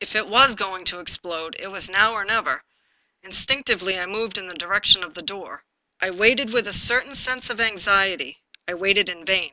If 0.00 0.16
it 0.16 0.26
was 0.26 0.56
going 0.56 0.84
to 0.86 0.98
explode, 0.98 1.54
it 1.60 1.68
was 1.70 1.88
now 1.88 2.12
or 2.12 2.24
never. 2.24 2.64
Instinctively 3.22 4.00
I 4.00 4.04
moved 4.04 4.36
in 4.36 4.48
the 4.48 4.54
direction 4.56 5.04
of 5.04 5.14
the 5.14 5.22
door. 5.22 5.62
I 6.00 6.10
waited 6.10 6.52
with 6.52 6.66
a 6.66 6.72
certain 6.72 7.14
sense 7.14 7.50
of 7.50 7.60
anxiety. 7.60 8.42
I 8.66 8.74
waited 8.74 9.08
in 9.08 9.24
vain. 9.24 9.52